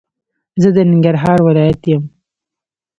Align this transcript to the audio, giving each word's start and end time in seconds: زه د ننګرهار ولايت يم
زه 0.61 0.69
د 0.75 0.77
ننګرهار 0.89 1.39
ولايت 1.47 1.81
يم 1.91 2.03